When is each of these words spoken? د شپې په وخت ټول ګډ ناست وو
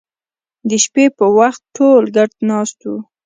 د 0.69 0.71
شپې 0.83 1.05
په 1.17 1.25
وخت 1.37 1.61
ټول 1.77 2.03
ګډ 2.15 2.31
ناست 2.49 2.77
وو 2.87 2.97